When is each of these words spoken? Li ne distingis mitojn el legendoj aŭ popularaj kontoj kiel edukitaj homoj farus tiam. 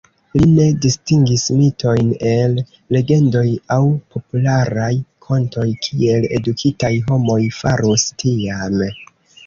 Li 0.35 0.45
ne 0.51 0.63
distingis 0.85 1.43
mitojn 1.57 2.07
el 2.29 2.55
legendoj 2.97 3.45
aŭ 3.77 3.79
popularaj 4.17 4.91
kontoj 5.29 5.69
kiel 5.87 6.29
edukitaj 6.41 6.95
homoj 7.11 7.41
farus 7.63 8.13
tiam. 8.25 8.87